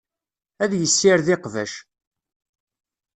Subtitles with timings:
[0.63, 1.73] Ad yessired iqbac.